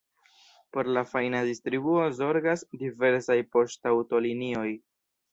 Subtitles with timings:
[0.75, 4.69] Por la fajna distribuo zorgas diversaj poŝtaŭtolinioj.